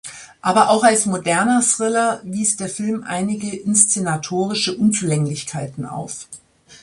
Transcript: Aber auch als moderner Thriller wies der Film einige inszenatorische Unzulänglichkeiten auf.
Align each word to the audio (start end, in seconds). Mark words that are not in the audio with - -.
Aber 0.41 0.71
auch 0.71 0.83
als 0.83 1.05
moderner 1.05 1.61
Thriller 1.61 2.21
wies 2.23 2.57
der 2.57 2.69
Film 2.69 3.03
einige 3.03 3.55
inszenatorische 3.55 4.75
Unzulänglichkeiten 4.75 5.85
auf. 5.85 6.27